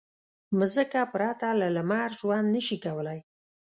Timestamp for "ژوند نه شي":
2.19-2.77